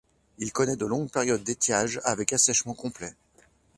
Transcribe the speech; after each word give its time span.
Il 0.39 0.51
connait 0.51 0.77
de 0.77 0.87
longues 0.87 1.11
périodes 1.11 1.43
d'étiage 1.43 2.01
avec 2.03 2.33
assèchement 2.33 2.73
complet. 2.73 3.13